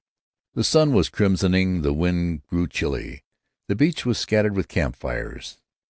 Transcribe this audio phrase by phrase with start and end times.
[0.55, 3.23] The sun was crimsoning; the wind grew chilly.
[3.67, 5.59] The beach was scattered with camp fires.